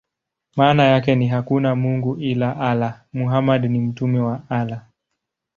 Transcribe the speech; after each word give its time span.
Maana 0.55 0.83
yake 0.83 1.15
ni: 1.15 1.27
"Hakuna 1.27 1.75
mungu 1.75 2.15
ila 2.17 2.59
Allah; 2.59 3.01
Muhammad 3.13 3.65
ni 3.65 3.79
mtume 3.79 4.19
wa 4.19 4.41
Allah". 4.49 4.85